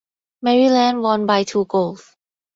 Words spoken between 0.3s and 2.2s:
Maryland won by two goals.